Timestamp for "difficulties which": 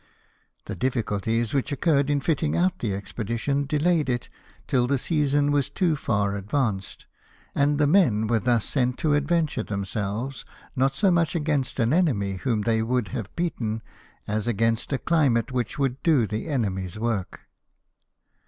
0.75-1.71